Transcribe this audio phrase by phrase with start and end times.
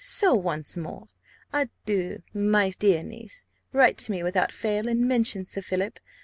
[0.03, 1.09] So once more
[1.53, 3.45] adieu, my dear niece!
[3.71, 5.99] Write to me without fail, and mention Sir Philip.